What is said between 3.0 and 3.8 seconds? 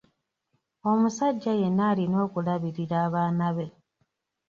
abaana be.